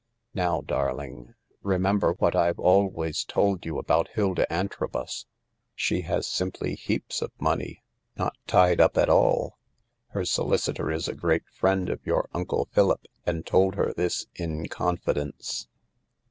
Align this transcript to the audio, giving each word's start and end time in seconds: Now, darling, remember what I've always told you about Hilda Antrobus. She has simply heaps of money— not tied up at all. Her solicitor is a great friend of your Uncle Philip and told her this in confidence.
Now, 0.33 0.61
darling, 0.61 1.35
remember 1.61 2.13
what 2.13 2.35
I've 2.35 2.57
always 2.57 3.23
told 3.23 3.67
you 3.67 3.77
about 3.77 4.07
Hilda 4.15 4.51
Antrobus. 4.51 5.27
She 5.75 6.01
has 6.01 6.25
simply 6.25 6.73
heaps 6.73 7.21
of 7.21 7.31
money— 7.39 7.83
not 8.17 8.35
tied 8.47 8.81
up 8.81 8.97
at 8.97 9.09
all. 9.09 9.59
Her 10.07 10.25
solicitor 10.25 10.89
is 10.91 11.07
a 11.07 11.13
great 11.13 11.47
friend 11.47 11.87
of 11.87 12.03
your 12.03 12.27
Uncle 12.33 12.67
Philip 12.71 13.05
and 13.27 13.45
told 13.45 13.75
her 13.75 13.93
this 13.95 14.25
in 14.33 14.67
confidence. 14.69 15.67